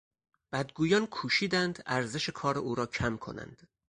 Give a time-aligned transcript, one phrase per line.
[0.51, 3.67] بدگویان کوشیدند ارزش کار او را کم کنند.